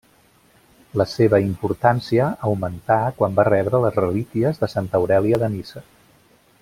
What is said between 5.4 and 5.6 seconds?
de